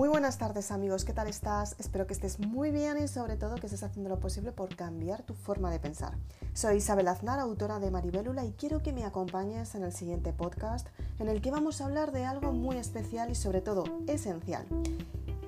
Muy 0.00 0.08
buenas 0.08 0.38
tardes 0.38 0.70
amigos, 0.70 1.04
¿qué 1.04 1.12
tal 1.12 1.28
estás? 1.28 1.76
Espero 1.78 2.06
que 2.06 2.14
estés 2.14 2.40
muy 2.40 2.70
bien 2.70 2.96
y 2.96 3.06
sobre 3.06 3.36
todo 3.36 3.56
que 3.56 3.66
estés 3.66 3.82
haciendo 3.82 4.08
lo 4.08 4.18
posible 4.18 4.50
por 4.50 4.74
cambiar 4.74 5.22
tu 5.24 5.34
forma 5.34 5.70
de 5.70 5.78
pensar. 5.78 6.14
Soy 6.54 6.76
Isabel 6.76 7.06
Aznar, 7.06 7.38
autora 7.38 7.80
de 7.80 7.90
Maribélula 7.90 8.46
y 8.46 8.52
quiero 8.52 8.82
que 8.82 8.94
me 8.94 9.04
acompañes 9.04 9.74
en 9.74 9.82
el 9.82 9.92
siguiente 9.92 10.32
podcast 10.32 10.88
en 11.18 11.28
el 11.28 11.42
que 11.42 11.50
vamos 11.50 11.82
a 11.82 11.84
hablar 11.84 12.12
de 12.12 12.24
algo 12.24 12.50
muy 12.52 12.78
especial 12.78 13.30
y 13.30 13.34
sobre 13.34 13.60
todo 13.60 13.84
esencial, 14.06 14.64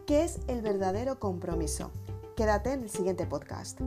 que 0.06 0.22
es 0.22 0.40
el 0.48 0.60
verdadero 0.60 1.18
compromiso. 1.18 1.90
Quédate 2.36 2.74
en 2.74 2.82
el 2.82 2.90
siguiente 2.90 3.24
podcast. 3.24 3.80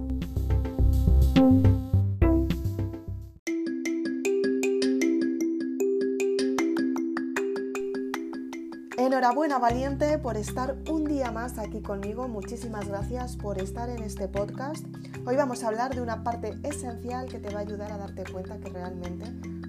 Enhorabuena 9.06 9.60
valiente 9.60 10.18
por 10.18 10.36
estar 10.36 10.76
un 10.90 11.06
día 11.06 11.30
más 11.30 11.60
aquí 11.60 11.84
conmigo. 11.84 12.28
Muchísimas 12.28 12.88
gracias 12.88 13.38
por 13.38 13.60
estar 13.60 13.88
en 13.88 14.02
este 14.02 14.28
podcast. 14.28 14.84
Hoy 15.28 15.36
vamos 15.36 15.64
a 15.64 15.68
hablar 15.68 15.94
de 15.94 16.02
una 16.02 16.24
parte 16.24 16.56
esencial 16.64 17.28
que 17.28 17.38
te 17.38 17.54
va 17.54 17.60
a 17.60 17.62
ayudar 17.62 17.92
a 17.92 17.98
darte 17.98 18.24
cuenta 18.24 18.58
que 18.58 18.70
realmente 18.70 19.28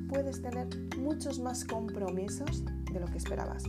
puedes 0.09 0.40
tener 0.40 0.68
muchos 0.96 1.38
más 1.38 1.66
compromisos 1.66 2.64
de 2.90 2.98
lo 2.98 3.04
que 3.09 3.18
esperabas. 3.18 3.64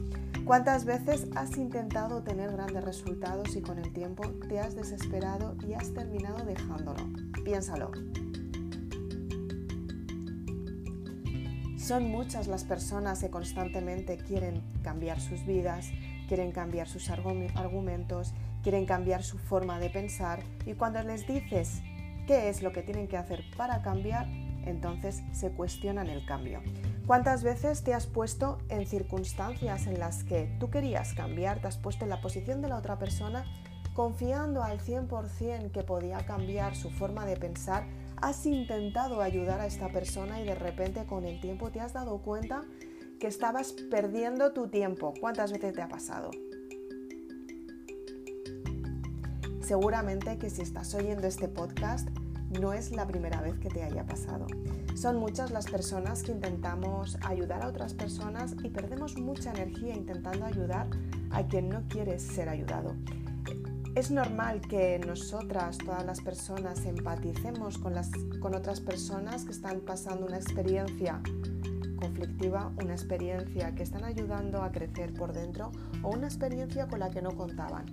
¿Cuántas 0.45 0.85
veces 0.85 1.27
has 1.35 1.57
intentado 1.57 2.23
tener 2.23 2.49
grandes 2.54 2.85
resultados 2.85 3.54
y 3.57 3.62
con 3.62 3.77
el 3.77 3.91
tiempo 3.91 4.23
te 4.48 4.62
has 4.62 4.73
desesperado 4.73 5.57
y 5.68 5.73
has 5.73 5.93
terminado 5.93 6.45
dejándolo? 6.45 7.04
Piénsalo. 7.43 7.91
Son 11.88 12.12
muchas 12.12 12.48
las 12.48 12.66
personas 12.66 13.22
que 13.22 13.30
constantemente 13.30 14.18
quieren 14.18 14.62
cambiar 14.84 15.22
sus 15.22 15.46
vidas, 15.46 15.90
quieren 16.27 16.52
cambiar 16.52 16.90
sus 16.90 17.10
argumentos, 17.10 18.34
quieren 18.62 18.85
cambiar 18.85 19.24
su 19.24 19.38
forma 19.38 19.80
de 19.80 19.90
pensar 19.90 20.43
y 20.65 20.74
cuando 20.74 21.02
les 21.02 21.26
dices 21.26 21.82
qué 22.27 22.49
es 22.49 22.62
lo 22.62 22.74
que 22.74 22.84
tienen 22.84 23.08
que 23.08 23.15
hacer 23.15 23.46
para 23.55 23.82
cambiar, 23.84 24.27
entonces 24.65 25.24
se 25.32 25.52
cuestionan 25.52 26.08
el 26.08 26.26
cambio. 26.26 26.62
¿Cuántas 27.05 27.41
veces 27.41 27.85
te 27.85 27.93
has 27.93 28.05
puesto 28.05 28.58
en 28.68 28.85
circunstancias 28.85 29.88
en 29.88 29.98
las 29.98 30.26
que 30.26 30.54
tú 30.60 30.70
querías 30.70 31.13
cambiar, 31.13 31.62
te 31.62 31.68
has 31.68 31.77
puesto 31.77 32.04
en 32.04 32.10
la 32.10 32.20
posición 32.20 32.62
de 32.62 32.68
la 32.68 32.76
otra 32.76 32.99
persona, 32.99 33.46
confiando 33.98 34.62
al 34.62 34.79
100% 34.79 35.71
que 35.71 35.81
podía 35.81 36.20
cambiar 36.20 36.76
su 36.76 36.91
forma 36.91 37.26
de 37.26 37.35
pensar 37.35 37.87
has 38.17 38.45
intentado 38.45 39.23
ayudar 39.23 39.59
a 39.59 39.65
esta 39.65 39.90
persona 39.90 40.40
y 40.40 40.45
de 40.45 40.53
repente 40.53 41.07
con 41.07 41.26
el 41.26 41.41
tiempo 41.41 41.71
te 41.71 41.79
has 41.79 41.93
dado 41.93 42.20
cuenta 42.20 42.62
que 43.20 43.25
estabas 43.25 43.73
perdiendo 43.90 44.53
tu 44.53 44.68
tiempo. 44.68 45.15
¿Cuántas 45.20 45.51
veces 45.51 45.73
te 45.73 45.81
ha 45.81 45.87
pasado? 45.87 46.29
Seguramente 49.62 50.37
que 50.37 50.51
si 50.51 50.62
estás 50.62 50.93
oyendo 50.93 51.25
este 51.25 51.48
podcast 51.48 52.07
no 52.59 52.73
es 52.73 52.91
la 52.91 53.07
primera 53.07 53.41
vez 53.41 53.57
que 53.57 53.70
te 53.70 53.81
haya 53.81 54.05
pasado. 54.05 54.45
Son 54.93 55.18
muchas 55.18 55.49
las 55.49 55.65
personas 55.65 56.21
que 56.21 56.34
intentamos 56.34 57.18
ayudar 57.23 57.63
a 57.63 57.68
otras 57.68 57.95
personas 57.95 58.53
y 58.63 58.70
perdemos 58.70 59.18
mucha 59.18 59.49
energía 59.49 59.95
intentando 59.95 60.45
ayudar 60.45 60.87
a 61.31 61.48
quien 61.48 61.70
no 61.70 61.81
quiere 61.87 62.20
ser 62.20 62.48
ayudado. 62.48 62.93
Es 63.98 64.12
normal 64.12 64.62
que 64.62 65.00
nosotras, 65.00 65.79
todas 65.79 66.06
las 66.06 66.22
personas, 66.22 66.85
empaticemos 66.85 67.79
con, 67.79 67.95
las, 67.95 68.12
con 68.40 68.53
otras 68.53 68.79
personas 68.79 69.44
que 69.44 69.51
están 69.51 69.79
pasando 69.79 70.28
una 70.28 70.38
experiencia 70.38 71.19
conflictiva, 71.95 72.72
una 72.79 72.94
experiencia 72.94 73.73
que 73.73 73.81
están 73.81 74.03
ayudando 74.03 74.62
a 74.62 74.72
crecer 74.72 75.16
por 75.16 75.34
dentro 75.34 75.72
o 76.03 76.09
una 76.09 76.28
experiencia 76.28 76.85
con 76.85 77.00
la 77.00 77.09
que 77.09 77.23
no 77.23 77.35
contaban. 77.35 77.88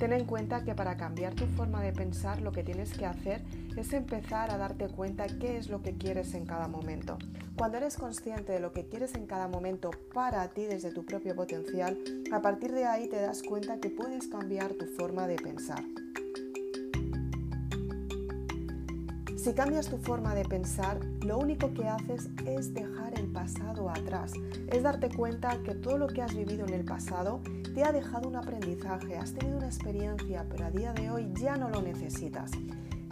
Ten 0.00 0.14
en 0.14 0.24
cuenta 0.24 0.64
que 0.64 0.74
para 0.74 0.96
cambiar 0.96 1.34
tu 1.34 1.44
forma 1.44 1.82
de 1.82 1.92
pensar 1.92 2.40
lo 2.40 2.52
que 2.52 2.64
tienes 2.64 2.94
que 2.94 3.04
hacer 3.04 3.42
es 3.76 3.92
empezar 3.92 4.50
a 4.50 4.56
darte 4.56 4.88
cuenta 4.88 5.26
qué 5.26 5.58
es 5.58 5.68
lo 5.68 5.82
que 5.82 5.98
quieres 5.98 6.32
en 6.32 6.46
cada 6.46 6.68
momento. 6.68 7.18
Cuando 7.54 7.76
eres 7.76 7.98
consciente 7.98 8.52
de 8.52 8.60
lo 8.60 8.72
que 8.72 8.88
quieres 8.88 9.14
en 9.14 9.26
cada 9.26 9.46
momento 9.46 9.90
para 10.14 10.48
ti 10.48 10.64
desde 10.64 10.90
tu 10.90 11.04
propio 11.04 11.36
potencial, 11.36 11.98
a 12.32 12.40
partir 12.40 12.72
de 12.72 12.86
ahí 12.86 13.10
te 13.10 13.20
das 13.20 13.42
cuenta 13.42 13.78
que 13.78 13.90
puedes 13.90 14.26
cambiar 14.28 14.72
tu 14.72 14.86
forma 14.86 15.26
de 15.26 15.36
pensar. 15.36 15.84
Si 19.42 19.54
cambias 19.54 19.88
tu 19.88 19.96
forma 19.96 20.34
de 20.34 20.44
pensar, 20.44 21.00
lo 21.24 21.38
único 21.38 21.72
que 21.72 21.88
haces 21.88 22.28
es 22.44 22.74
dejar 22.74 23.18
el 23.18 23.32
pasado 23.32 23.88
atrás, 23.88 24.34
es 24.70 24.82
darte 24.82 25.08
cuenta 25.08 25.62
que 25.62 25.74
todo 25.74 25.96
lo 25.96 26.08
que 26.08 26.20
has 26.20 26.36
vivido 26.36 26.66
en 26.66 26.74
el 26.74 26.84
pasado 26.84 27.40
te 27.74 27.82
ha 27.82 27.90
dejado 27.90 28.28
un 28.28 28.36
aprendizaje, 28.36 29.16
has 29.16 29.32
tenido 29.32 29.56
una 29.56 29.68
experiencia, 29.68 30.44
pero 30.50 30.66
a 30.66 30.70
día 30.70 30.92
de 30.92 31.10
hoy 31.10 31.32
ya 31.40 31.56
no 31.56 31.70
lo 31.70 31.80
necesitas. 31.80 32.50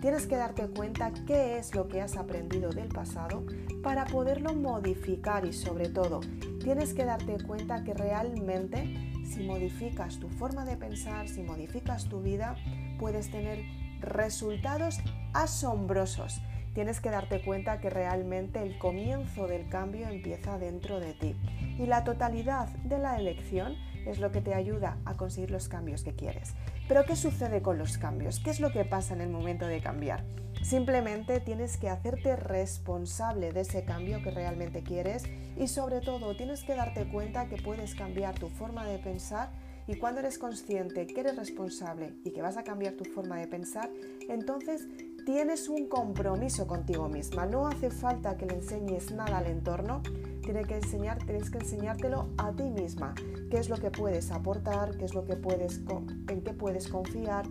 Tienes 0.03 0.27
que 0.27 0.37
darte 0.37 0.69
cuenta 0.69 1.15
qué 1.27 1.57
es 1.57 1.75
lo 1.75 1.89
que 1.89 2.03
has 2.03 2.19
aprendido 2.19 2.73
del 2.73 2.89
pasado 2.89 3.47
para 3.83 4.05
poderlo 4.05 4.53
modificar 4.53 5.47
y 5.47 5.55
sobre 5.55 5.89
todo 5.89 6.21
tienes 6.63 6.93
que 6.93 7.07
darte 7.07 7.43
cuenta 7.43 7.85
que 7.85 7.95
realmente 7.95 9.25
si 9.25 9.45
modificas 9.45 10.19
tu 10.19 10.29
forma 10.29 10.67
de 10.67 10.77
pensar, 10.77 11.27
si 11.27 11.43
modificas 11.43 12.07
tu 12.11 12.21
vida, 12.21 12.55
puedes 12.99 13.31
tener 13.31 13.61
resultados 14.01 15.01
asombrosos. 15.33 16.41
Tienes 16.75 17.01
que 17.01 17.11
darte 17.11 17.43
cuenta 17.43 17.81
que 17.81 17.91
realmente 17.91 18.63
el 18.63 18.79
comienzo 18.79 19.49
del 19.49 19.69
cambio 19.69 20.09
empieza 20.09 20.59
dentro 20.59 21.01
de 21.01 21.13
ti 21.15 21.35
y 21.79 21.87
la 21.87 22.05
totalidad 22.05 22.69
de 22.85 22.99
la 22.99 23.19
elección 23.19 23.75
es 24.07 24.19
lo 24.19 24.31
que 24.31 24.41
te 24.41 24.55
ayuda 24.55 24.99
a 25.05 25.15
conseguir 25.15 25.51
los 25.51 25.69
cambios 25.69 26.03
que 26.03 26.15
quieres. 26.15 26.55
Pero 26.87 27.05
¿qué 27.05 27.17
sucede 27.17 27.63
con 27.63 27.79
los 27.79 27.99
cambios? 27.99 28.41
¿Qué 28.41 28.51
es 28.51 28.61
lo 28.61 28.73
que 28.73 28.85
pasa 28.85 29.15
en 29.15 29.21
el 29.21 29.29
momento 29.29 29.67
de 29.67 29.81
cambiar? 29.81 30.25
Simplemente 30.63 31.41
tienes 31.41 31.77
que 31.77 31.89
hacerte 31.89 32.35
responsable 32.37 33.53
de 33.53 33.61
ese 33.61 33.85
cambio 33.85 34.23
que 34.23 34.31
realmente 34.31 34.83
quieres 34.83 35.25
y 35.57 35.69
sobre 35.69 36.01
todo 36.01 36.37
tienes 36.37 36.65
que 36.65 36.75
darte 36.75 37.09
cuenta 37.09 37.47
que 37.47 37.57
puedes 37.57 37.95
cambiar 37.95 38.35
tu 38.39 38.49
forma 38.49 38.85
de 38.87 38.99
pensar 38.99 39.51
y 39.89 39.97
cuando 39.97 40.21
eres 40.21 40.39
consciente 40.39 41.07
que 41.07 41.21
eres 41.21 41.37
responsable 41.37 42.15
y 42.23 42.31
que 42.31 42.43
vas 42.43 42.59
a 42.59 42.63
cambiar 42.63 42.93
tu 42.93 43.05
forma 43.05 43.39
de 43.39 43.49
pensar, 43.49 43.91
entonces 44.29 44.87
tienes 45.25 45.69
un 45.71 45.89
compromiso 45.89 46.67
contigo 46.67 47.09
misma. 47.09 47.47
No 47.47 47.67
hace 47.67 47.91
falta 47.91 48.37
que 48.37 48.45
le 48.45 48.57
enseñes 48.57 49.11
nada 49.13 49.39
al 49.39 49.47
entorno, 49.47 50.03
tienes 50.43 50.67
que, 50.67 50.77
enseñar, 50.77 51.25
tienes 51.25 51.51
que 51.51 51.59
enseñártelo 51.59 52.29
a 52.37 52.53
ti 52.53 52.65
misma. 52.65 53.15
¿Qué 53.51 53.57
es 53.57 53.71
lo 53.71 53.79
que 53.79 53.91
puedes 53.91 54.31
aportar? 54.31 54.97
¿Qué 54.99 55.07
es 55.07 55.15
lo 55.15 55.25
que 55.25 55.37
puedes, 55.37 55.81
en 56.29 56.43
qué 56.43 56.53
puedes 56.53 56.89
confiar? 56.89 57.47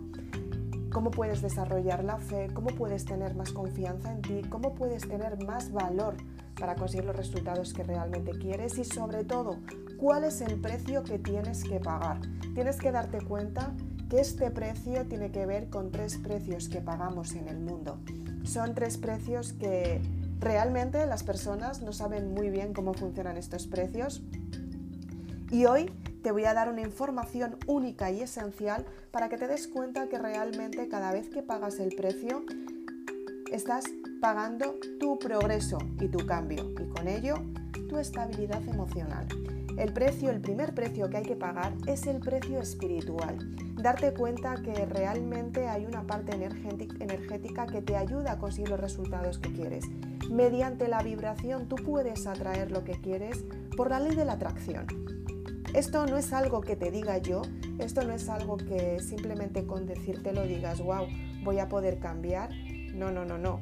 cómo 0.90 1.10
puedes 1.10 1.42
desarrollar 1.42 2.02
la 2.02 2.16
fe, 2.16 2.48
cómo 2.54 2.68
puedes 2.68 3.04
tener 3.04 3.34
más 3.34 3.52
confianza 3.52 4.10
en 4.10 4.22
ti, 4.22 4.40
cómo 4.48 4.74
puedes 4.74 5.06
tener 5.06 5.44
más 5.44 5.70
valor 5.70 6.16
para 6.58 6.74
conseguir 6.74 7.04
los 7.04 7.16
resultados 7.16 7.72
que 7.72 7.82
realmente 7.82 8.32
quieres 8.32 8.78
y 8.78 8.84
sobre 8.84 9.24
todo, 9.24 9.58
cuál 9.96 10.24
es 10.24 10.40
el 10.40 10.60
precio 10.60 11.02
que 11.04 11.18
tienes 11.18 11.64
que 11.64 11.80
pagar. 11.80 12.20
Tienes 12.54 12.76
que 12.76 12.92
darte 12.92 13.20
cuenta 13.20 13.72
que 14.08 14.20
este 14.20 14.50
precio 14.50 15.06
tiene 15.06 15.30
que 15.30 15.46
ver 15.46 15.68
con 15.68 15.90
tres 15.90 16.16
precios 16.16 16.68
que 16.68 16.80
pagamos 16.80 17.34
en 17.34 17.48
el 17.48 17.58
mundo. 17.58 17.98
Son 18.44 18.74
tres 18.74 18.96
precios 18.96 19.52
que 19.52 20.00
realmente 20.40 21.04
las 21.06 21.22
personas 21.22 21.82
no 21.82 21.92
saben 21.92 22.32
muy 22.32 22.48
bien 22.50 22.72
cómo 22.72 22.94
funcionan 22.94 23.36
estos 23.36 23.66
precios. 23.66 24.22
Y 25.50 25.66
hoy 25.66 25.90
te 26.22 26.32
voy 26.32 26.44
a 26.44 26.54
dar 26.54 26.68
una 26.68 26.80
información 26.80 27.56
única 27.66 28.10
y 28.10 28.22
esencial 28.22 28.84
para 29.10 29.28
que 29.28 29.38
te 29.38 29.46
des 29.46 29.68
cuenta 29.68 30.08
que 30.08 30.18
realmente 30.18 30.88
cada 30.88 31.12
vez 31.12 31.28
que 31.28 31.42
pagas 31.42 31.78
el 31.78 31.94
precio 31.94 32.44
estás 33.52 33.84
pagando 34.20 34.74
tu 34.98 35.18
progreso 35.18 35.78
y 36.00 36.08
tu 36.08 36.24
cambio 36.26 36.70
y 36.78 36.88
con 36.88 37.08
ello 37.08 37.34
tu 37.88 37.98
estabilidad 37.98 38.66
emocional. 38.68 39.26
El 39.76 39.92
precio, 39.92 40.30
el 40.30 40.40
primer 40.40 40.74
precio 40.74 41.08
que 41.08 41.18
hay 41.18 41.22
que 41.24 41.36
pagar 41.36 41.72
es 41.86 42.06
el 42.06 42.18
precio 42.18 42.60
espiritual. 42.60 43.38
Darte 43.76 44.12
cuenta 44.12 44.56
que 44.56 44.86
realmente 44.86 45.68
hay 45.68 45.86
una 45.86 46.04
parte 46.06 46.32
energética 46.32 47.66
que 47.66 47.80
te 47.80 47.96
ayuda 47.96 48.32
a 48.32 48.38
conseguir 48.38 48.70
los 48.70 48.80
resultados 48.80 49.38
que 49.38 49.52
quieres. 49.52 49.84
Mediante 50.30 50.88
la 50.88 51.02
vibración 51.02 51.68
tú 51.68 51.76
puedes 51.76 52.26
atraer 52.26 52.72
lo 52.72 52.82
que 52.82 53.00
quieres 53.00 53.44
por 53.76 53.90
la 53.90 54.00
ley 54.00 54.16
de 54.16 54.24
la 54.24 54.32
atracción. 54.32 54.86
Esto 55.74 56.06
no 56.06 56.16
es 56.16 56.32
algo 56.32 56.60
que 56.60 56.76
te 56.76 56.90
diga 56.90 57.18
yo, 57.18 57.42
esto 57.78 58.02
no 58.02 58.12
es 58.12 58.28
algo 58.28 58.56
que 58.56 58.98
simplemente 59.00 59.64
con 59.64 59.86
decírtelo 59.86 60.42
digas, 60.42 60.80
wow, 60.80 61.06
voy 61.44 61.60
a 61.60 61.68
poder 61.68 61.98
cambiar. 62.00 62.50
No, 62.98 63.10
no, 63.10 63.24
no, 63.24 63.38
no. 63.38 63.60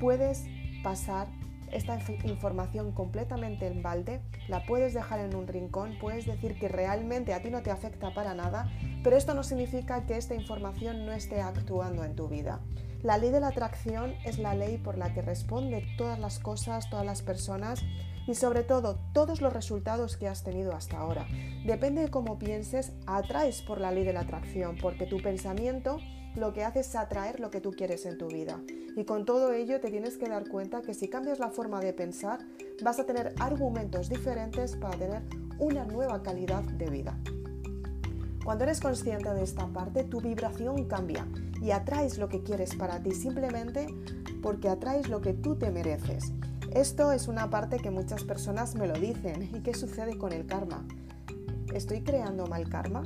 Puedes 0.00 0.44
pasar 0.82 1.28
esta 1.72 1.98
información 2.24 2.92
completamente 2.92 3.66
en 3.66 3.82
balde, 3.82 4.20
la 4.48 4.64
puedes 4.66 4.92
dejar 4.92 5.20
en 5.20 5.34
un 5.34 5.46
rincón, 5.46 5.96
puedes 6.00 6.26
decir 6.26 6.58
que 6.58 6.68
realmente 6.68 7.32
a 7.32 7.42
ti 7.42 7.50
no 7.50 7.62
te 7.62 7.70
afecta 7.70 8.12
para 8.12 8.34
nada, 8.34 8.70
pero 9.02 9.16
esto 9.16 9.34
no 9.34 9.42
significa 9.42 10.04
que 10.04 10.16
esta 10.16 10.34
información 10.34 11.06
no 11.06 11.12
esté 11.12 11.40
actuando 11.40 12.04
en 12.04 12.16
tu 12.16 12.28
vida. 12.28 12.60
La 13.02 13.16
ley 13.16 13.30
de 13.30 13.40
la 13.40 13.48
atracción 13.48 14.14
es 14.24 14.38
la 14.38 14.54
ley 14.54 14.76
por 14.76 14.98
la 14.98 15.14
que 15.14 15.22
responde 15.22 15.86
todas 15.96 16.18
las 16.18 16.38
cosas, 16.38 16.90
todas 16.90 17.06
las 17.06 17.22
personas 17.22 17.82
y 18.26 18.34
sobre 18.34 18.62
todo 18.62 18.98
todos 19.14 19.40
los 19.40 19.52
resultados 19.52 20.18
que 20.18 20.28
has 20.28 20.44
tenido 20.44 20.74
hasta 20.74 20.98
ahora. 20.98 21.26
Depende 21.64 22.02
de 22.02 22.10
cómo 22.10 22.38
pienses, 22.38 22.92
atraes 23.06 23.62
por 23.62 23.80
la 23.80 23.90
ley 23.90 24.04
de 24.04 24.12
la 24.12 24.20
atracción, 24.20 24.76
porque 24.76 25.06
tu 25.06 25.22
pensamiento 25.22 25.98
lo 26.36 26.52
que 26.52 26.64
hace 26.64 26.80
es 26.80 26.94
atraer 26.94 27.40
lo 27.40 27.50
que 27.50 27.60
tú 27.60 27.72
quieres 27.72 28.06
en 28.06 28.18
tu 28.18 28.28
vida. 28.28 28.60
Y 28.96 29.04
con 29.04 29.24
todo 29.24 29.52
ello 29.52 29.80
te 29.80 29.90
tienes 29.90 30.16
que 30.16 30.28
dar 30.28 30.48
cuenta 30.48 30.82
que 30.82 30.94
si 30.94 31.08
cambias 31.08 31.38
la 31.38 31.50
forma 31.50 31.80
de 31.80 31.92
pensar, 31.92 32.40
vas 32.82 32.98
a 32.98 33.06
tener 33.06 33.34
argumentos 33.38 34.08
diferentes 34.08 34.76
para 34.76 34.96
tener 34.96 35.22
una 35.58 35.84
nueva 35.84 36.22
calidad 36.22 36.62
de 36.62 36.90
vida. 36.90 37.18
Cuando 38.44 38.64
eres 38.64 38.80
consciente 38.80 39.32
de 39.32 39.42
esta 39.42 39.66
parte, 39.66 40.04
tu 40.04 40.20
vibración 40.20 40.86
cambia 40.86 41.26
y 41.60 41.72
atraes 41.72 42.18
lo 42.18 42.28
que 42.28 42.42
quieres 42.42 42.74
para 42.74 43.02
ti 43.02 43.12
simplemente 43.12 43.86
porque 44.42 44.68
atraes 44.68 45.08
lo 45.08 45.20
que 45.20 45.34
tú 45.34 45.56
te 45.56 45.70
mereces. 45.70 46.32
Esto 46.72 47.12
es 47.12 47.28
una 47.28 47.50
parte 47.50 47.78
que 47.78 47.90
muchas 47.90 48.24
personas 48.24 48.74
me 48.76 48.86
lo 48.86 48.94
dicen. 48.94 49.42
¿Y 49.54 49.60
qué 49.60 49.74
sucede 49.74 50.16
con 50.16 50.32
el 50.32 50.46
karma? 50.46 50.86
¿Estoy 51.74 52.02
creando 52.02 52.46
mal 52.46 52.68
karma? 52.68 53.04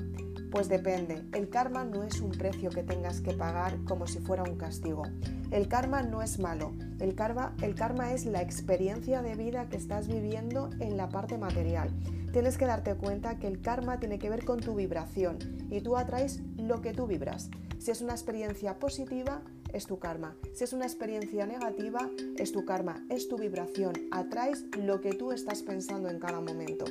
Pues 0.55 0.69
depende. 0.69 1.21
El 1.33 1.49
karma 1.49 1.85
no 1.85 2.05
es 2.05 2.21
un 2.21 2.31
precio 2.31 2.71
que 2.71 2.85
tengas 2.85 3.21
que 3.21 3.33
pagar 3.33 3.77
como 3.89 4.07
si 4.07 4.21
fuera 4.21 4.45
un 4.45 4.57
castigo. 4.57 5.03
El 5.51 5.67
karma 5.67 6.03
no 6.03 6.23
es 6.23 6.39
malo. 6.39 6.73
El 7.01 7.17
karma, 7.17 7.57
el 7.61 7.75
karma 7.75 8.13
es 8.13 8.25
la 8.25 8.41
experiencia 8.41 9.21
de 9.21 9.35
vida 9.35 9.69
que 9.69 9.77
estás 9.77 10.07
viviendo 10.07 10.71
en 10.79 10.97
la 10.97 11.09
parte 11.09 11.39
material. 11.39 11.91
Tienes 12.33 12.57
que 12.57 12.67
darte 12.67 12.95
cuenta 12.95 13.41
que 13.41 13.49
el 13.49 13.63
karma 13.63 13.99
tiene 13.99 14.21
que 14.21 14.31
ver 14.31 14.45
con 14.45 14.61
tu 14.61 14.77
vibración 14.77 15.39
y 15.71 15.81
tú 15.81 15.97
atraes 15.97 16.41
lo 16.57 16.81
que 16.81 16.93
tú 16.93 17.09
vibras. 17.09 17.51
Si 17.81 17.91
es 17.91 18.01
una 18.01 18.13
experiencia 18.13 18.79
positiva, 18.79 19.43
es 19.73 19.87
tu 19.87 19.99
karma. 19.99 20.37
Si 20.55 20.63
es 20.63 20.73
una 20.73 20.85
experiencia 20.85 21.47
negativa, 21.47 22.09
es 22.37 22.53
tu 22.53 22.65
karma, 22.65 23.05
es 23.11 23.27
tu 23.27 23.39
vibración. 23.39 23.95
Atraes 24.13 24.67
lo 24.79 25.01
que 25.01 25.15
tú 25.15 25.33
estás 25.33 25.65
pensando 25.65 26.09
en 26.09 26.21
cada 26.21 26.41
momento. 26.41 26.85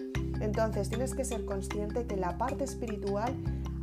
Entonces 0.44 0.90
tienes 0.90 1.16
que 1.16 1.24
ser 1.24 1.45
consciente 1.45 2.06
que 2.06 2.18
la 2.18 2.38
parte 2.38 2.66
espiritual, 2.66 3.34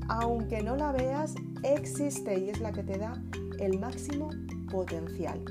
aunque 0.09 0.62
no 0.62 0.77
la 0.77 0.93
veas, 0.93 1.35
existe 1.62 2.39
y 2.39 2.51
es 2.51 2.61
la 2.61 2.71
que 2.71 2.83
te 2.83 2.99
da 2.99 3.15
el 3.59 3.81
máximo 3.81 4.29
potencial. 4.71 5.43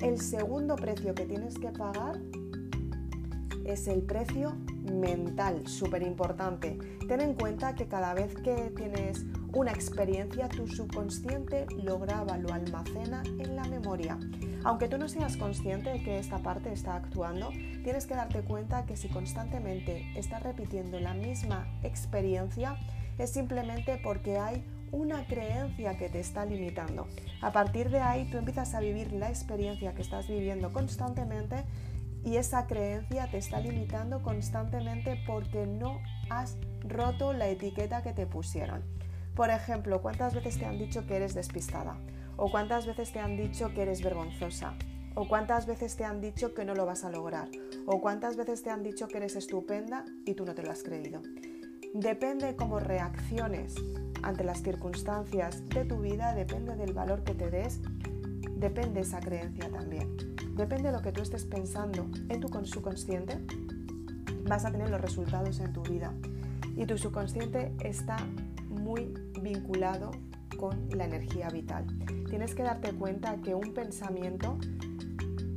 El 0.00 0.20
segundo 0.20 0.76
precio 0.76 1.12
que 1.12 1.26
tienes 1.26 1.58
que 1.58 1.70
pagar 1.70 2.20
es 3.64 3.88
el 3.88 4.02
precio 4.02 4.52
mental, 4.84 5.66
súper 5.66 6.02
importante. 6.02 6.78
Ten 7.08 7.20
en 7.20 7.34
cuenta 7.34 7.74
que 7.74 7.86
cada 7.86 8.14
vez 8.14 8.34
que 8.34 8.72
tienes 8.76 9.24
una 9.52 9.72
experiencia, 9.72 10.48
tu 10.48 10.66
subconsciente 10.66 11.66
lo 11.82 11.98
graba, 11.98 12.36
lo 12.38 12.52
almacena 12.52 13.22
en 13.38 13.56
la 13.56 13.64
memoria. 13.64 14.18
Aunque 14.64 14.88
tú 14.88 14.98
no 14.98 15.08
seas 15.08 15.36
consciente 15.36 15.90
de 15.90 16.02
que 16.02 16.18
esta 16.18 16.38
parte 16.38 16.72
está 16.72 16.96
actuando, 16.96 17.50
tienes 17.82 18.06
que 18.06 18.14
darte 18.14 18.42
cuenta 18.42 18.84
que 18.86 18.96
si 18.96 19.08
constantemente 19.08 20.10
estás 20.16 20.42
repitiendo 20.42 20.98
la 21.00 21.14
misma 21.14 21.66
experiencia, 21.82 22.76
es 23.18 23.30
simplemente 23.30 24.00
porque 24.02 24.38
hay 24.38 24.64
una 24.90 25.26
creencia 25.26 25.96
que 25.96 26.08
te 26.08 26.20
está 26.20 26.44
limitando. 26.44 27.06
A 27.40 27.52
partir 27.52 27.90
de 27.90 28.00
ahí 28.00 28.28
tú 28.30 28.38
empiezas 28.38 28.74
a 28.74 28.80
vivir 28.80 29.12
la 29.12 29.28
experiencia 29.28 29.94
que 29.94 30.02
estás 30.02 30.28
viviendo 30.28 30.72
constantemente 30.72 31.64
y 32.24 32.36
esa 32.36 32.66
creencia 32.66 33.30
te 33.30 33.38
está 33.38 33.60
limitando 33.60 34.22
constantemente 34.22 35.22
porque 35.26 35.66
no 35.66 36.00
has 36.30 36.56
roto 36.80 37.32
la 37.32 37.48
etiqueta 37.48 38.02
que 38.02 38.12
te 38.12 38.26
pusieron. 38.26 38.82
Por 39.34 39.50
ejemplo, 39.50 40.00
¿cuántas 40.00 40.34
veces 40.34 40.58
te 40.58 40.64
han 40.64 40.78
dicho 40.78 41.06
que 41.06 41.16
eres 41.16 41.34
despistada? 41.34 41.98
¿O 42.36 42.50
cuántas 42.50 42.86
veces 42.86 43.12
te 43.12 43.20
han 43.20 43.36
dicho 43.36 43.72
que 43.74 43.82
eres 43.82 44.02
vergonzosa? 44.02 44.74
¿O 45.14 45.28
cuántas 45.28 45.66
veces 45.66 45.96
te 45.96 46.04
han 46.04 46.20
dicho 46.20 46.54
que 46.54 46.64
no 46.64 46.74
lo 46.74 46.86
vas 46.86 47.04
a 47.04 47.10
lograr? 47.10 47.48
¿O 47.86 48.00
cuántas 48.00 48.36
veces 48.36 48.62
te 48.62 48.70
han 48.70 48.82
dicho 48.82 49.06
que 49.06 49.18
eres 49.18 49.36
estupenda 49.36 50.04
y 50.24 50.34
tú 50.34 50.44
no 50.44 50.54
te 50.54 50.62
lo 50.62 50.70
has 50.70 50.82
creído? 50.82 51.20
Depende 51.92 52.56
cómo 52.56 52.80
reacciones 52.80 53.74
ante 54.22 54.42
las 54.42 54.62
circunstancias 54.62 55.68
de 55.68 55.84
tu 55.84 56.00
vida, 56.00 56.34
depende 56.34 56.74
del 56.74 56.92
valor 56.92 57.22
que 57.22 57.34
te 57.34 57.50
des, 57.50 57.80
depende 58.56 59.00
esa 59.00 59.20
creencia 59.20 59.68
también. 59.70 60.33
Depende 60.54 60.90
de 60.90 60.92
lo 60.92 61.02
que 61.02 61.12
tú 61.12 61.20
estés 61.22 61.44
pensando 61.44 62.08
en 62.28 62.40
tu 62.40 62.48
subconsciente, 62.64 63.38
vas 64.46 64.64
a 64.64 64.70
tener 64.70 64.88
los 64.90 65.00
resultados 65.00 65.58
en 65.58 65.72
tu 65.72 65.82
vida. 65.82 66.12
Y 66.76 66.86
tu 66.86 66.96
subconsciente 66.96 67.72
está 67.80 68.16
muy 68.68 69.12
vinculado 69.40 70.12
con 70.56 70.88
la 70.90 71.06
energía 71.06 71.48
vital. 71.48 71.86
Tienes 72.28 72.54
que 72.54 72.62
darte 72.62 72.92
cuenta 72.92 73.36
que 73.42 73.54
un 73.54 73.74
pensamiento 73.74 74.58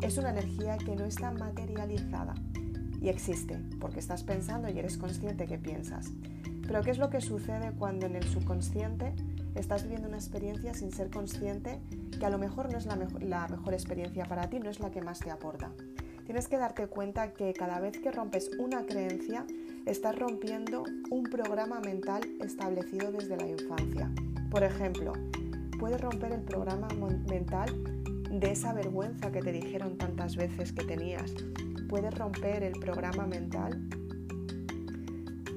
es 0.02 0.18
una 0.18 0.32
energía 0.32 0.78
que 0.78 0.96
no 0.96 1.06
está 1.06 1.32
materializada 1.32 2.34
y 3.02 3.10
existe 3.10 3.60
porque 3.80 4.00
estás 4.00 4.24
pensando 4.24 4.70
y 4.70 4.80
eres 4.80 4.98
consciente 4.98 5.46
que 5.46 5.58
piensas. 5.58 6.12
Pero 6.66 6.82
¿qué 6.82 6.92
es 6.92 6.98
lo 6.98 7.10
que 7.10 7.22
sucede 7.22 7.72
cuando 7.78 8.06
en 8.08 8.16
el 8.16 8.24
subconsciente 8.24 9.14
estás 9.58 9.84
viviendo 9.84 10.08
una 10.08 10.18
experiencia 10.18 10.74
sin 10.74 10.92
ser 10.92 11.10
consciente 11.10 11.80
que 12.18 12.26
a 12.26 12.30
lo 12.30 12.38
mejor 12.38 12.72
no 12.72 12.78
es 12.78 12.86
la 12.86 12.96
la 12.96 13.48
mejor 13.48 13.74
experiencia 13.74 14.26
para 14.26 14.50
ti, 14.50 14.60
no 14.60 14.70
es 14.70 14.80
la 14.80 14.92
que 14.92 15.02
más 15.02 15.20
te 15.20 15.32
aporta. 15.32 15.72
Tienes 16.26 16.48
que 16.48 16.58
darte 16.58 16.88
cuenta 16.88 17.34
que 17.34 17.54
cada 17.54 17.80
vez 17.80 17.98
que 18.00 18.12
rompes 18.12 18.52
una 18.60 18.86
creencia, 18.86 19.46
estás 19.86 20.18
rompiendo 20.18 20.84
un 21.10 21.24
programa 21.24 21.80
mental 21.80 22.22
establecido 22.42 23.12
desde 23.12 23.38
la 23.38 23.48
infancia. 23.48 24.12
Por 24.52 24.64
ejemplo, 24.64 25.14
puedes 25.80 26.02
romper 26.02 26.34
el 26.34 26.42
programa 26.42 26.90
mental 27.30 27.70
de 28.30 28.52
esa 28.52 28.74
vergüenza 28.74 29.32
que 29.32 29.42
te 29.42 29.54
dijeron 29.54 29.98
tantas 29.98 30.36
veces 30.36 30.74
que 30.74 30.84
tenías. 30.84 31.34
Puedes 31.88 32.14
romper 32.14 32.64
el 32.64 32.74
programa 32.74 33.26
mental 33.26 33.88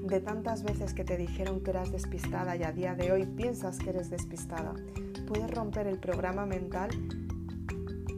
de 0.02 0.20
tantas 0.20 0.62
veces 0.62 0.94
que 0.94 1.05
te 1.05 1.17
dijeron 1.17 1.61
que 1.61 1.70
eras 1.70 1.93
despistada 1.93 2.56
y 2.56 2.62
a 2.62 2.73
día 2.73 2.94
de 2.94 3.12
hoy 3.12 3.26
piensas 3.26 3.79
que 3.79 3.91
eres 3.91 4.11
despistada. 4.11 4.75
Puedes 5.26 5.50
romper 5.50 5.87
el 5.87 5.99
programa 5.99 6.47
mental 6.47 6.91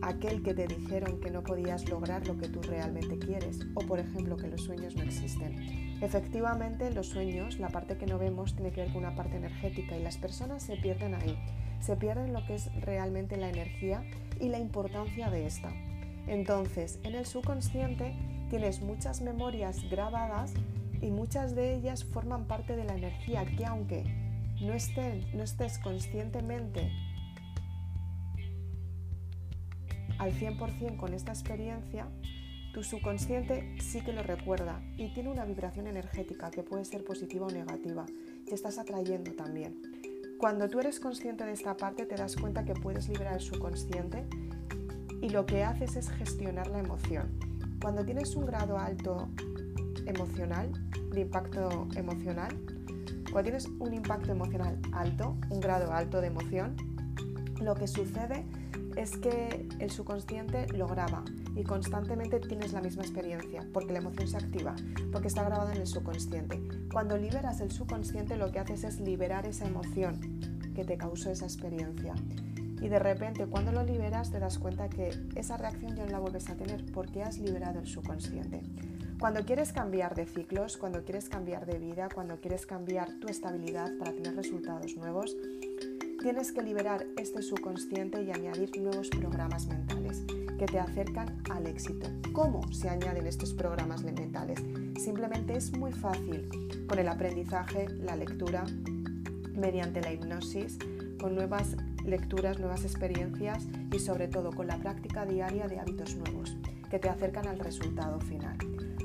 aquel 0.02 0.43
que 0.43 0.52
te 0.52 0.67
dijeron 0.67 1.20
que 1.20 1.31
no 1.31 1.43
podías 1.43 1.88
lograr 1.88 2.26
lo 2.26 2.37
que 2.37 2.49
tú 2.49 2.61
realmente 2.62 3.19
quieres 3.19 3.61
o 3.75 3.81
por 3.81 4.00
ejemplo 4.00 4.37
que 4.37 4.49
los 4.49 4.62
sueños 4.62 4.96
no 4.96 5.02
existen. 5.02 6.00
Efectivamente, 6.02 6.90
los 6.90 7.08
sueños, 7.08 7.61
la 7.61 7.69
parte 7.69 7.96
que 7.96 8.06
no 8.06 8.19
vemos, 8.19 8.56
tiene 8.56 8.73
que 8.73 8.82
ver 8.82 8.93
con 8.93 9.05
una 9.05 9.14
parte 9.14 9.37
energética 9.37 9.96
y 9.96 10.02
las 10.02 10.19
personas 10.19 10.62
se 10.64 10.76
pierden 10.76 11.14
ahí. 11.14 11.38
Se 11.81 11.96
pierden 11.96 12.32
lo 12.32 12.44
que 12.46 12.56
es 12.56 12.75
realmente 12.81 13.37
la 13.37 13.49
energía 13.49 14.05
y 14.40 14.49
la 14.49 14.58
importancia 14.58 15.31
de 15.31 15.46
esta. 15.46 15.73
Entonces, 16.26 16.99
en 17.05 17.14
el 17.14 17.26
subconsciente 17.26 18.14
tienes 18.50 18.82
muchas 18.82 19.23
memorias 19.23 19.79
grabadas 19.90 20.55
y 21.02 21.10
muchas 21.10 21.54
de 21.54 21.74
ellas 21.74 22.04
forman 22.04 22.46
parte 22.46 22.76
de 22.76 22.84
la 22.84 22.94
energía 22.94 23.44
que 23.44 23.66
aunque 23.66 24.04
no, 24.62 24.72
no 25.34 25.42
estés 25.42 25.78
conscientemente 25.78 26.90
al 30.18 30.32
100% 30.32 30.96
con 30.96 31.12
esta 31.12 31.32
experiencia, 31.32 32.06
tu 32.72 32.84
subconsciente 32.84 33.76
sí 33.80 34.00
que 34.00 34.12
lo 34.12 34.22
recuerda 34.22 34.80
y 34.96 35.12
tiene 35.12 35.30
una 35.30 35.44
vibración 35.44 35.88
energética 35.88 36.50
que 36.50 36.62
puede 36.62 36.84
ser 36.84 37.04
positiva 37.04 37.46
o 37.46 37.50
negativa 37.50 38.06
y 38.46 38.54
estás 38.54 38.78
atrayendo 38.78 39.32
también. 39.32 39.82
Cuando 40.38 40.68
tú 40.68 40.78
eres 40.78 41.00
consciente 41.00 41.44
de 41.44 41.52
esta 41.52 41.76
parte 41.76 42.06
te 42.06 42.14
das 42.14 42.36
cuenta 42.36 42.64
que 42.64 42.74
puedes 42.74 43.08
liberar 43.08 43.34
el 43.34 43.40
subconsciente 43.40 44.24
y 45.20 45.28
lo 45.30 45.44
que 45.44 45.64
haces 45.64 45.96
es 45.96 46.08
gestionar 46.10 46.68
la 46.68 46.78
emoción. 46.78 47.38
Cuando 47.80 48.04
tienes 48.04 48.34
un 48.36 48.46
grado 48.46 48.78
alto 48.78 49.28
emocional, 50.06 50.70
de 51.10 51.20
impacto 51.20 51.88
emocional, 51.96 52.56
cuando 53.32 53.50
tienes 53.50 53.66
un 53.78 53.94
impacto 53.94 54.32
emocional 54.32 54.78
alto, 54.92 55.36
un 55.48 55.60
grado 55.60 55.92
alto 55.92 56.20
de 56.20 56.26
emoción, 56.26 56.76
lo 57.62 57.74
que 57.74 57.86
sucede 57.86 58.44
es 58.96 59.16
que 59.16 59.68
el 59.78 59.90
subconsciente 59.90 60.66
lo 60.68 60.86
graba 60.86 61.24
y 61.54 61.64
constantemente 61.64 62.40
tienes 62.40 62.74
la 62.74 62.82
misma 62.82 63.02
experiencia 63.02 63.66
porque 63.72 63.92
la 63.92 64.00
emoción 64.00 64.28
se 64.28 64.36
activa, 64.36 64.74
porque 65.10 65.28
está 65.28 65.44
grabada 65.44 65.72
en 65.72 65.80
el 65.80 65.86
subconsciente. 65.86 66.60
Cuando 66.92 67.16
liberas 67.16 67.60
el 67.60 67.70
subconsciente 67.70 68.36
lo 68.36 68.52
que 68.52 68.58
haces 68.58 68.84
es 68.84 69.00
liberar 69.00 69.46
esa 69.46 69.66
emoción 69.66 70.20
que 70.74 70.84
te 70.84 70.98
causó 70.98 71.30
esa 71.30 71.46
experiencia. 71.46 72.14
Y 72.82 72.88
de 72.88 72.98
repente 72.98 73.46
cuando 73.46 73.72
lo 73.72 73.82
liberas 73.84 74.30
te 74.30 74.40
das 74.40 74.58
cuenta 74.58 74.88
que 74.88 75.10
esa 75.36 75.56
reacción 75.56 75.96
ya 75.96 76.04
no 76.04 76.10
la 76.10 76.18
vuelves 76.18 76.50
a 76.50 76.56
tener 76.56 76.84
porque 76.92 77.22
has 77.22 77.38
liberado 77.38 77.80
el 77.80 77.86
subconsciente. 77.86 78.60
Cuando 79.22 79.44
quieres 79.44 79.72
cambiar 79.72 80.17
de 80.17 80.26
ciclos, 80.26 80.76
cuando 80.76 81.05
quieres 81.05 81.29
cambiar 81.29 81.64
de 81.64 81.79
vida, 81.79 82.08
cuando 82.12 82.41
quieres 82.41 82.67
cambiar 82.67 83.08
tu 83.20 83.29
estabilidad 83.29 83.96
para 83.96 84.10
tener 84.10 84.34
resultados 84.34 84.96
nuevos, 84.96 85.36
tienes 86.20 86.50
que 86.50 86.60
liberar 86.60 87.06
este 87.17 87.41
subconsciente 87.41 88.20
y 88.20 88.32
añadir 88.32 88.76
nuevos 88.81 89.10
programas 89.10 89.69
mentales 89.69 90.24
que 90.58 90.67
te 90.67 90.81
acercan 90.81 91.41
al 91.52 91.69
éxito. 91.69 92.08
¿Cómo 92.32 92.67
se 92.72 92.88
añaden 92.88 93.29
estos 93.29 93.55
programas 93.55 94.02
mentales? 94.02 94.58
Simplemente 95.00 95.56
es 95.56 95.70
muy 95.70 95.93
fácil 95.93 96.48
con 96.88 96.98
el 96.98 97.06
aprendizaje, 97.06 97.91
la 97.91 98.17
lectura, 98.17 98.64
mediante 99.55 100.00
la 100.00 100.12
hipnosis, 100.12 100.79
con 101.20 101.36
nuevas 101.36 101.76
lecturas, 102.05 102.58
nuevas 102.58 102.84
experiencias 102.84 103.69
y 103.93 104.00
sobre 104.00 104.26
todo 104.26 104.50
con 104.50 104.67
la 104.67 104.79
práctica 104.79 105.24
diaria 105.24 105.69
de 105.69 105.79
hábitos 105.79 106.17
nuevos 106.17 106.56
que 106.91 106.98
te 106.98 107.08
acercan 107.08 107.46
al 107.46 107.60
resultado 107.60 108.19
final. 108.19 108.58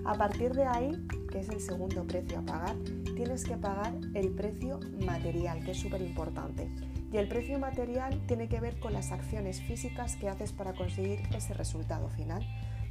A 0.08 0.14
partir 0.14 0.54
de 0.54 0.66
ahí, 0.66 1.06
que 1.30 1.40
es 1.40 1.50
el 1.50 1.60
segundo 1.60 2.08
precio 2.08 2.40
a 2.40 2.42
pagar, 2.42 2.78
tienes 3.14 3.44
que 3.44 3.58
pagar 3.58 3.94
el 4.14 4.30
precio 4.30 4.80
material, 5.06 5.62
que 5.66 5.72
es 5.72 5.80
súper 5.82 6.02
importante. 6.02 6.72
Y 7.12 7.18
el 7.18 7.28
precio 7.28 7.60
material 7.60 8.26
tiene 8.26 8.48
que 8.48 8.62
ver 8.62 8.80
con 8.80 8.94
las 8.94 9.12
acciones 9.12 9.60
físicas 9.60 10.16
que 10.16 10.30
haces 10.30 10.54
para 10.54 10.74
conseguir 10.74 11.20
ese 11.36 11.54
resultado 11.54 12.08
final. 12.08 12.42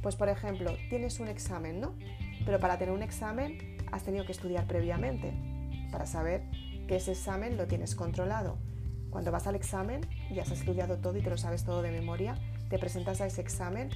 Pues 0.03 0.15
por 0.15 0.29
ejemplo, 0.29 0.71
tienes 0.91 1.19
un 1.19 1.27
examen, 1.27 1.81
¿no? 1.81 1.95
Pero 2.45 2.59
para 2.59 2.77
tener 2.77 2.93
un 2.93 3.01
examen 3.01 3.77
has 3.91 4.03
tenido 4.03 4.23
que 4.23 4.33
estudiar 4.33 4.67
previamente 4.67 5.33
para 5.91 6.05
saber 6.05 6.43
que 6.87 6.97
ese 6.97 7.13
examen 7.13 7.57
lo 7.57 7.65
tienes 7.65 7.95
controlado. 7.95 8.59
Cuando 9.09 9.31
vas 9.31 9.47
al 9.47 9.55
examen 9.55 10.01
y 10.29 10.37
has 10.37 10.51
estudiado 10.51 10.97
todo 10.97 11.17
y 11.17 11.23
te 11.23 11.31
lo 11.31 11.37
sabes 11.37 11.63
todo 11.63 11.81
de 11.81 11.89
memoria, 11.89 12.35
te 12.69 12.77
presentas 12.77 13.21
a 13.21 13.25
ese 13.25 13.41
examen 13.41 13.89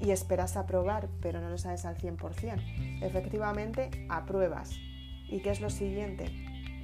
y 0.00 0.10
esperas 0.10 0.56
aprobar, 0.56 1.08
pero 1.20 1.40
no 1.40 1.50
lo 1.50 1.58
sabes 1.58 1.84
al 1.84 1.96
100%. 1.96 3.02
Efectivamente, 3.02 3.90
apruebas. 4.08 4.70
¿Y 5.28 5.40
qué 5.40 5.50
es 5.50 5.60
lo 5.60 5.70
siguiente? 5.70 6.26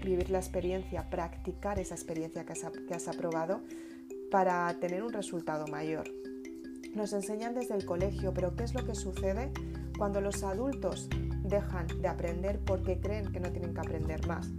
Vivir 0.05 0.31
la 0.31 0.39
experiencia, 0.39 1.09
practicar 1.09 1.79
esa 1.79 1.95
experiencia 1.95 2.45
que 2.45 2.53
has, 2.53 2.65
que 2.87 2.95
has 2.95 3.09
aprobado 3.09 3.63
para 4.31 4.73
tener 4.81 5.03
un 5.03 5.13
resultado 5.13 5.67
mayor. 5.67 6.05
Nos 6.95 7.13
enseñan 7.13 7.55
desde 7.55 7.75
el 7.75 7.85
colegio, 7.85 8.33
pero 8.33 8.55
¿qué 8.55 8.65
es 8.65 8.75
lo 8.75 8.85
que 8.85 8.95
sucede 8.95 9.51
cuando 9.99 10.21
los 10.21 10.43
adultos 10.43 11.09
dejan 11.43 11.87
de 12.01 12.09
aprender 12.09 12.59
porque 12.61 13.01
creen 13.01 13.33
que 13.33 13.41
no 13.41 13.51
tienen 13.51 13.75
que 13.75 13.81
aprender 13.81 14.27
más? 14.27 14.51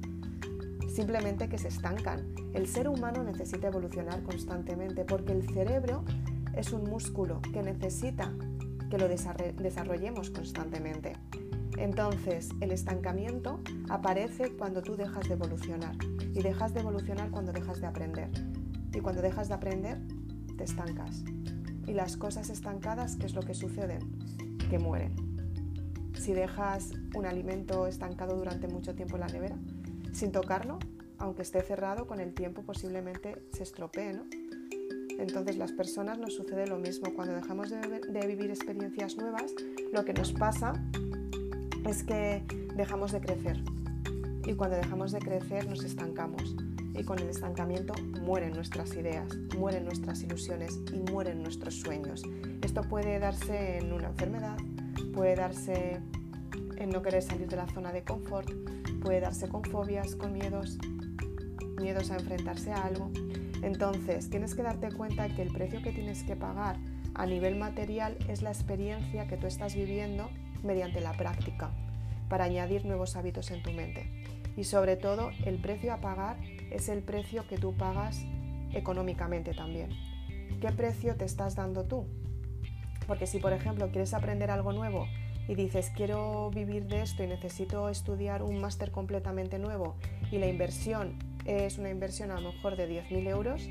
Simplemente 0.94 1.48
que 1.48 1.58
se 1.58 1.68
estancan. 1.68 2.34
El 2.54 2.68
ser 2.68 2.88
humano 2.88 3.24
necesita 3.24 3.68
evolucionar 3.68 4.24
constantemente 4.24 5.06
porque 5.06 5.32
el 5.32 5.48
cerebro 5.48 6.04
es 6.58 6.74
un 6.74 6.84
músculo 6.90 7.42
que 7.54 7.62
necesita 7.62 8.34
que 8.90 8.98
lo 8.98 9.08
desarrollemos 9.08 10.32
constantemente. 10.32 11.14
Entonces, 11.78 12.50
el 12.62 12.72
estancamiento 12.72 13.60
aparece 13.90 14.52
cuando 14.58 14.82
tú 14.82 14.96
dejas 14.96 15.28
de 15.28 15.36
evolucionar 15.36 15.96
y 16.34 16.42
dejas 16.42 16.74
de 16.74 16.80
evolucionar 16.80 17.30
cuando 17.30 17.54
dejas 17.54 17.80
de 17.80 17.88
aprender. 17.88 18.30
Y 18.94 19.00
cuando 19.00 19.22
dejas 19.22 19.50
de 19.50 19.54
aprender, 19.54 20.02
te 20.58 20.64
estancas. 20.64 21.24
Y 21.86 21.94
las 21.94 22.18
cosas 22.18 22.50
estancadas, 22.50 23.16
¿qué 23.18 23.28
es 23.28 23.36
lo 23.36 23.42
que 23.42 23.54
sucede? 23.54 24.00
Que 24.70 24.80
mueren. 24.80 25.16
Si 26.16 26.34
dejas 26.34 26.94
un 27.14 27.28
alimento 27.28 27.86
estancado 27.86 28.36
durante 28.36 28.68
mucho 28.68 28.96
tiempo 28.96 29.18
en 29.18 29.22
la 29.22 29.28
nevera, 29.28 29.58
sin 30.12 30.32
tocarlo, 30.32 30.80
aunque 31.20 31.44
esté 31.44 31.62
cerrado, 31.62 32.08
con 32.08 32.20
el 32.20 32.34
tiempo 32.34 32.64
posiblemente 32.64 33.44
se 33.54 33.62
estropee, 33.62 34.14
¿no? 34.14 34.24
Entonces 35.18 35.58
las 35.58 35.72
personas 35.72 36.20
nos 36.20 36.36
sucede 36.36 36.68
lo 36.68 36.78
mismo. 36.78 37.14
Cuando 37.14 37.34
dejamos 37.34 37.70
de, 37.70 37.80
de, 37.80 38.28
vivir 38.28 38.50
experiencias 38.50 39.18
nuevas, 39.18 39.54
lo 39.92 40.06
que 40.06 40.14
nos 40.14 40.34
pasa 40.34 40.74
es 41.86 42.04
que 42.04 42.44
dejamos 42.76 43.12
de 43.12 43.22
crecer. 43.22 43.58
Y 44.46 44.54
cuando 44.54 44.78
dejamos 44.78 45.12
de 45.12 45.20
crecer 45.20 45.68
nos 45.68 45.84
estancamos 45.84 46.56
y 46.98 47.04
con 47.04 47.20
el 47.20 47.30
estancamiento 47.30 47.94
mueren 48.22 48.54
nuestras 48.54 48.96
ideas, 48.96 49.38
mueren 49.58 49.86
nuestras 49.86 50.22
ilusiones 50.24 50.80
y 50.92 51.00
mueren 51.12 51.44
nuestros 51.44 51.76
sueños. 51.76 52.24
Esto 52.62 52.82
puede 52.82 53.20
darse 53.20 53.78
en 53.78 53.94
una 53.94 54.08
enfermedad, 54.08 54.58
puede 55.14 55.36
darse 55.36 56.00
en 56.78 56.90
no 56.90 57.02
querer 57.02 57.22
salir 57.22 57.48
de 57.48 57.56
la 57.56 57.68
zona 57.68 57.92
de 57.92 58.04
confort, 58.04 58.50
puede 59.02 59.20
darse 59.20 59.48
con 59.48 59.64
fobias, 59.64 60.16
con 60.16 60.34
miedos, 60.34 60.78
miedos 61.80 62.12
a 62.12 62.16
enfrentarse 62.16 62.72
a 62.72 62.84
algo. 62.84 63.12
Entonces, 63.64 64.30
tienes 64.30 64.56
que 64.56 64.64
darte 64.64 64.92
cuenta 64.92 65.28
que 65.30 65.42
el 65.42 65.52
precio 65.52 65.82
que 65.82 65.92
tienes 65.92 66.24
que 66.24 66.36
pagar 66.36 66.78
a 67.16 67.26
nivel 67.26 67.56
material 67.56 68.18
es 68.28 68.42
la 68.42 68.52
experiencia 68.52 69.28
que 69.28 69.38
tú 69.38 69.48
estás 69.48 69.76
viviendo 69.76 70.30
mediante 70.64 71.02
la 71.02 71.14
práctica 71.14 71.72
para 72.30 72.46
añadir 72.46 72.86
nuevos 72.86 73.16
hábitos 73.16 73.52
en 73.52 73.64
tu 73.64 73.72
mente. 73.72 74.12
Y 74.56 74.64
sobre 74.64 74.96
todo, 74.96 75.32
el 75.46 75.60
precio 75.60 75.94
a 75.94 76.02
pagar 76.02 76.38
es 76.72 76.90
el 76.90 77.02
precio 77.02 77.48
que 77.48 77.58
tú 77.58 77.76
pagas 77.76 78.26
económicamente 78.74 79.54
también. 79.54 79.90
¿Qué 80.62 80.72
precio 80.72 81.16
te 81.16 81.26
estás 81.26 81.56
dando 81.56 81.86
tú? 81.86 82.06
Porque 83.08 83.28
si, 83.28 83.40
por 83.40 83.54
ejemplo, 83.54 83.90
quieres 83.90 84.14
aprender 84.14 84.52
algo 84.52 84.74
nuevo 84.74 85.08
y 85.48 85.56
dices, 85.56 85.92
quiero 85.96 86.52
vivir 86.52 86.88
de 86.88 87.02
esto 87.02 87.24
y 87.24 87.28
necesito 87.28 87.88
estudiar 87.90 88.44
un 88.44 88.60
máster 88.60 88.92
completamente 88.92 89.60
nuevo 89.60 89.96
y 90.32 90.40
la 90.40 90.48
inversión 90.48 91.18
es 91.48 91.78
una 91.78 91.90
inversión 91.90 92.32
a 92.32 92.40
lo 92.40 92.52
mejor 92.52 92.76
de 92.76 92.90
10.000 92.90 93.28
euros, 93.30 93.70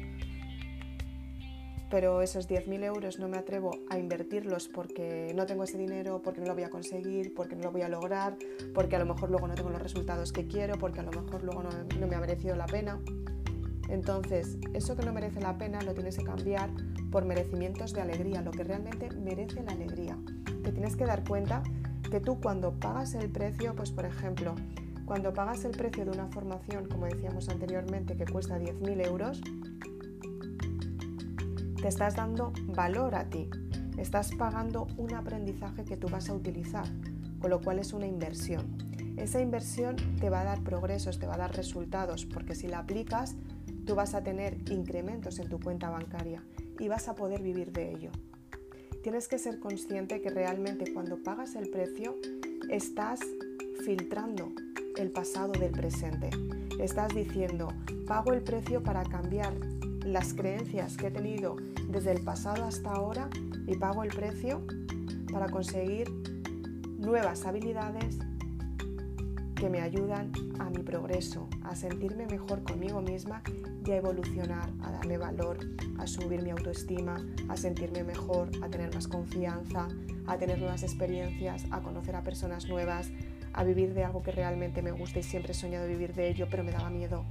pero 1.90 2.22
esos 2.22 2.48
10.000 2.48 2.84
euros 2.84 3.18
no 3.18 3.28
me 3.28 3.36
atrevo 3.36 3.70
a 3.90 3.98
invertirlos 3.98 4.68
porque 4.68 5.32
no 5.36 5.46
tengo 5.46 5.64
ese 5.64 5.78
dinero, 5.78 6.20
porque 6.22 6.40
no 6.40 6.46
lo 6.46 6.54
voy 6.54 6.64
a 6.64 6.70
conseguir, 6.70 7.32
porque 7.34 7.54
no 7.54 7.62
lo 7.64 7.72
voy 7.72 7.82
a 7.82 7.88
lograr, 7.88 8.36
porque 8.74 8.96
a 8.96 8.98
lo 8.98 9.06
mejor 9.06 9.30
luego 9.30 9.46
no 9.46 9.54
tengo 9.54 9.70
los 9.70 9.80
resultados 9.80 10.32
que 10.32 10.46
quiero, 10.46 10.78
porque 10.78 11.00
a 11.00 11.04
lo 11.04 11.12
mejor 11.12 11.44
luego 11.44 11.62
no, 11.62 11.70
no 12.00 12.06
me 12.06 12.16
ha 12.16 12.20
merecido 12.20 12.56
la 12.56 12.66
pena. 12.66 13.00
Entonces, 13.88 14.58
eso 14.74 14.96
que 14.96 15.04
no 15.04 15.12
merece 15.12 15.40
la 15.40 15.56
pena 15.58 15.80
lo 15.82 15.94
tienes 15.94 16.16
que 16.16 16.24
cambiar 16.24 16.70
por 17.12 17.24
merecimientos 17.24 17.92
de 17.92 18.00
alegría, 18.00 18.42
lo 18.42 18.50
que 18.50 18.64
realmente 18.64 19.10
merece 19.10 19.62
la 19.62 19.72
alegría. 19.72 20.18
Te 20.64 20.72
tienes 20.72 20.96
que 20.96 21.04
dar 21.06 21.22
cuenta 21.22 21.62
que 22.10 22.20
tú 22.20 22.40
cuando 22.40 22.72
pagas 22.72 23.14
el 23.14 23.30
precio, 23.30 23.74
pues 23.76 23.92
por 23.92 24.06
ejemplo, 24.06 24.56
cuando 25.06 25.32
pagas 25.32 25.64
el 25.64 25.70
precio 25.70 26.04
de 26.04 26.10
una 26.10 26.26
formación, 26.26 26.88
como 26.88 27.06
decíamos 27.06 27.48
anteriormente, 27.48 28.16
que 28.16 28.26
cuesta 28.26 28.58
10.000 28.58 29.06
euros, 29.06 29.40
te 31.80 31.88
estás 31.88 32.16
dando 32.16 32.52
valor 32.66 33.14
a 33.14 33.30
ti, 33.30 33.48
estás 33.98 34.32
pagando 34.34 34.88
un 34.96 35.14
aprendizaje 35.14 35.84
que 35.84 35.96
tú 35.96 36.08
vas 36.08 36.28
a 36.28 36.34
utilizar, 36.34 36.86
con 37.40 37.50
lo 37.50 37.60
cual 37.60 37.78
es 37.78 37.92
una 37.92 38.06
inversión. 38.06 38.76
Esa 39.16 39.40
inversión 39.40 39.94
te 40.20 40.28
va 40.28 40.40
a 40.40 40.44
dar 40.44 40.62
progresos, 40.64 41.20
te 41.20 41.26
va 41.26 41.34
a 41.34 41.38
dar 41.38 41.56
resultados, 41.56 42.26
porque 42.26 42.56
si 42.56 42.66
la 42.66 42.80
aplicas, 42.80 43.36
tú 43.86 43.94
vas 43.94 44.12
a 44.14 44.24
tener 44.24 44.58
incrementos 44.72 45.38
en 45.38 45.48
tu 45.48 45.60
cuenta 45.60 45.88
bancaria 45.88 46.42
y 46.80 46.88
vas 46.88 47.06
a 47.06 47.14
poder 47.14 47.42
vivir 47.42 47.70
de 47.70 47.92
ello. 47.92 48.10
Tienes 49.04 49.28
que 49.28 49.38
ser 49.38 49.60
consciente 49.60 50.20
que 50.20 50.30
realmente 50.30 50.92
cuando 50.92 51.22
pagas 51.22 51.54
el 51.54 51.70
precio, 51.70 52.16
estás 52.68 53.20
filtrando 53.84 54.50
el 54.96 55.10
pasado 55.10 55.52
del 55.52 55.72
presente. 55.72 56.30
Estás 56.78 57.14
diciendo, 57.14 57.68
pago 58.06 58.32
el 58.32 58.42
precio 58.42 58.82
para 58.82 59.04
cambiar 59.04 59.52
las 60.04 60.34
creencias 60.34 60.96
que 60.96 61.08
he 61.08 61.10
tenido 61.10 61.56
desde 61.88 62.12
el 62.12 62.22
pasado 62.22 62.64
hasta 62.64 62.92
ahora 62.92 63.28
y 63.66 63.76
pago 63.76 64.04
el 64.04 64.10
precio 64.10 64.62
para 65.32 65.48
conseguir 65.48 66.10
nuevas 66.98 67.44
habilidades 67.44 68.18
que 69.54 69.68
me 69.70 69.80
ayudan 69.80 70.32
a 70.58 70.70
mi 70.70 70.82
progreso, 70.82 71.48
a 71.62 71.74
sentirme 71.74 72.26
mejor 72.26 72.62
conmigo 72.62 73.00
misma 73.00 73.42
y 73.86 73.90
a 73.90 73.96
evolucionar, 73.96 74.70
a 74.82 74.92
darle 74.92 75.18
valor, 75.18 75.58
a 75.98 76.06
subir 76.06 76.42
mi 76.42 76.50
autoestima, 76.50 77.16
a 77.48 77.56
sentirme 77.56 78.04
mejor, 78.04 78.50
a 78.62 78.68
tener 78.68 78.94
más 78.94 79.08
confianza, 79.08 79.88
a 80.26 80.36
tener 80.36 80.58
nuevas 80.58 80.82
experiencias, 80.82 81.64
a 81.70 81.80
conocer 81.80 82.16
a 82.16 82.22
personas 82.22 82.68
nuevas, 82.68 83.10
a 83.56 83.64
vivir 83.64 83.94
de 83.94 84.04
algo 84.04 84.22
que 84.22 84.30
realmente 84.30 84.82
me 84.82 84.92
gusta 84.92 85.18
y 85.18 85.22
siempre 85.22 85.52
he 85.52 85.54
soñado 85.54 85.88
vivir 85.88 86.14
de 86.14 86.28
ello, 86.28 86.46
pero 86.48 86.62
me 86.62 86.70
daba 86.70 86.90
miedo. 86.90 87.24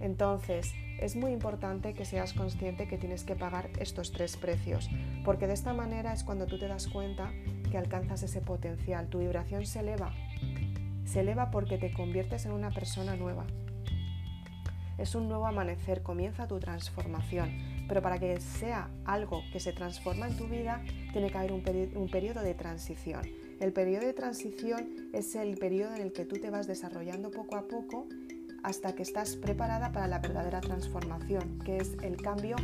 Entonces, 0.00 0.74
es 0.98 1.16
muy 1.16 1.32
importante 1.32 1.94
que 1.94 2.04
seas 2.04 2.34
consciente 2.34 2.88
que 2.88 2.98
tienes 2.98 3.24
que 3.24 3.36
pagar 3.36 3.70
estos 3.78 4.12
tres 4.12 4.36
precios, 4.36 4.90
porque 5.24 5.46
de 5.46 5.54
esta 5.54 5.72
manera 5.72 6.12
es 6.12 6.24
cuando 6.24 6.46
tú 6.46 6.58
te 6.58 6.68
das 6.68 6.88
cuenta 6.88 7.32
que 7.70 7.78
alcanzas 7.78 8.22
ese 8.24 8.40
potencial, 8.40 9.08
tu 9.08 9.20
vibración 9.20 9.64
se 9.66 9.80
eleva. 9.80 10.12
Se 11.04 11.20
eleva 11.20 11.50
porque 11.50 11.78
te 11.78 11.92
conviertes 11.92 12.44
en 12.44 12.52
una 12.52 12.70
persona 12.70 13.14
nueva. 13.14 13.46
Es 14.98 15.14
un 15.14 15.28
nuevo 15.28 15.46
amanecer, 15.46 16.02
comienza 16.02 16.48
tu 16.48 16.58
transformación, 16.58 17.86
pero 17.88 18.02
para 18.02 18.18
que 18.18 18.40
sea 18.40 18.90
algo 19.04 19.42
que 19.52 19.60
se 19.60 19.72
transforma 19.72 20.26
en 20.26 20.36
tu 20.36 20.48
vida, 20.48 20.82
tiene 21.12 21.30
que 21.30 21.38
haber 21.38 21.52
un, 21.52 21.62
un 21.94 22.08
periodo 22.08 22.42
de 22.42 22.54
transición. 22.54 23.43
El 23.60 23.72
periodo 23.72 24.06
de 24.06 24.12
transición 24.12 25.08
es 25.12 25.34
el 25.34 25.56
periodo 25.56 25.94
en 25.94 26.02
el 26.02 26.12
que 26.12 26.24
tú 26.24 26.36
te 26.36 26.50
vas 26.50 26.66
desarrollando 26.66 27.30
poco 27.30 27.56
a 27.56 27.68
poco 27.68 28.06
hasta 28.62 28.94
que 28.94 29.02
estás 29.02 29.36
preparada 29.36 29.92
para 29.92 30.08
la 30.08 30.18
verdadera 30.18 30.60
transformación, 30.60 31.58
que 31.64 31.76
es 31.76 31.92
el 32.02 32.16
cambio 32.16 32.56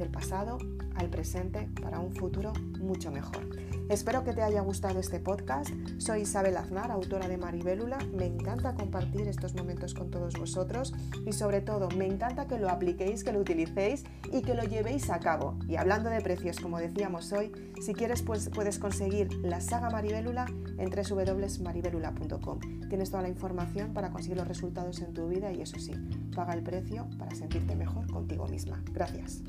del 0.00 0.10
pasado 0.10 0.58
al 0.96 1.08
presente 1.08 1.68
para 1.80 2.00
un 2.00 2.12
futuro 2.12 2.52
mucho 2.80 3.10
mejor. 3.12 3.48
Espero 3.90 4.22
que 4.22 4.32
te 4.32 4.42
haya 4.42 4.60
gustado 4.60 5.00
este 5.00 5.18
podcast. 5.18 5.68
Soy 5.98 6.22
Isabel 6.22 6.56
Aznar, 6.56 6.92
autora 6.92 7.26
de 7.26 7.36
Maribélula. 7.38 7.98
Me 8.16 8.26
encanta 8.26 8.74
compartir 8.74 9.26
estos 9.26 9.54
momentos 9.54 9.94
con 9.94 10.10
todos 10.10 10.38
vosotros 10.38 10.94
y 11.26 11.32
sobre 11.32 11.60
todo 11.60 11.88
me 11.96 12.06
encanta 12.06 12.46
que 12.46 12.58
lo 12.58 12.70
apliquéis, 12.70 13.24
que 13.24 13.32
lo 13.32 13.40
utilicéis 13.40 14.04
y 14.32 14.42
que 14.42 14.54
lo 14.54 14.62
llevéis 14.62 15.10
a 15.10 15.18
cabo. 15.18 15.58
Y 15.68 15.74
hablando 15.74 16.08
de 16.08 16.20
precios, 16.20 16.60
como 16.60 16.78
decíamos 16.78 17.32
hoy, 17.32 17.50
si 17.80 17.92
quieres 17.92 18.22
pues 18.22 18.48
puedes 18.48 18.78
conseguir 18.78 19.32
la 19.42 19.60
saga 19.60 19.90
Maribélula 19.90 20.46
en 20.78 20.88
www.maribélula.com. 20.88 22.60
Tienes 22.88 23.10
toda 23.10 23.22
la 23.22 23.28
información 23.28 23.92
para 23.92 24.10
conseguir 24.10 24.36
los 24.36 24.46
resultados 24.46 25.00
en 25.00 25.12
tu 25.14 25.28
vida 25.28 25.52
y 25.52 25.62
eso 25.62 25.80
sí, 25.80 25.92
paga 26.34 26.54
el 26.54 26.62
precio 26.62 27.08
para 27.18 27.34
sentirte 27.34 27.74
mejor 27.74 28.06
contigo 28.10 28.46
misma. 28.46 28.82
Gracias. 28.92 29.42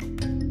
you 0.00 0.47